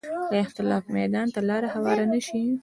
د 0.31 0.33
اختلاف 0.45 0.83
میدان 0.97 1.27
ته 1.35 1.39
لاره 1.49 1.67
هواره 1.75 2.05
نه 2.13 2.19
شي 2.27 2.43